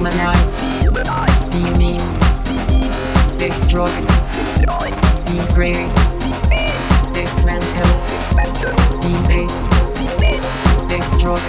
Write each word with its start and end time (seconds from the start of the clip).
Dehumanize. 0.02 0.48
Demean. 1.52 2.02
Destroy. 3.38 3.92
Degrade. 5.26 5.94
Dismantle. 7.14 7.86
Debase. 9.04 9.62
Destroy. 10.90 11.42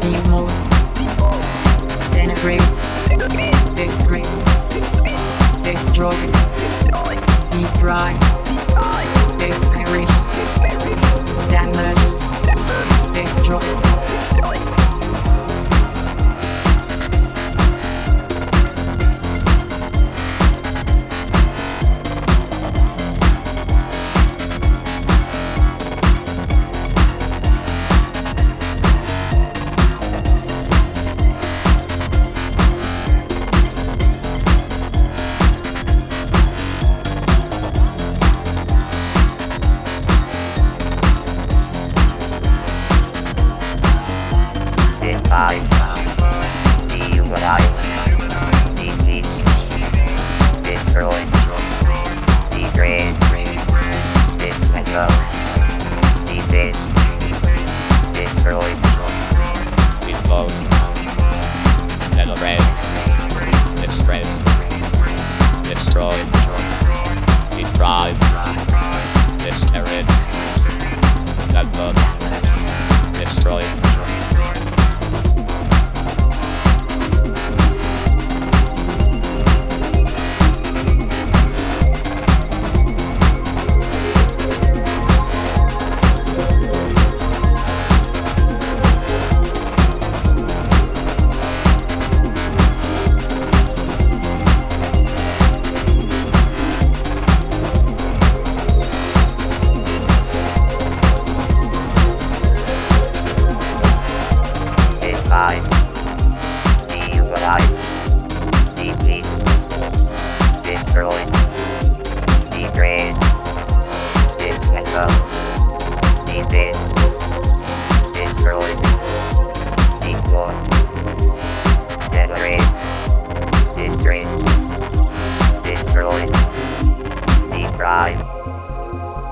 Demote. 0.00 0.54
Denigrate. 2.12 2.62
Destroy. 3.74 4.26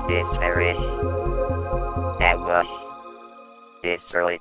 Disparage. 0.07 0.77
Ambush. 2.21 2.69
Destroy. 3.81 4.39